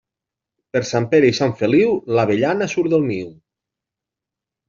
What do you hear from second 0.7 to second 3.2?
Per Sant Pere i Sant Feliu, l'avellana surt del